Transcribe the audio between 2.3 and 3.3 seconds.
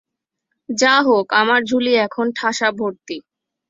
ঠাসা ভর্তি।